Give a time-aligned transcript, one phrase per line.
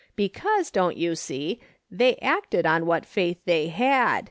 [0.15, 1.59] Because, don't you see,
[1.93, 4.19] tliey acted on what faith they had.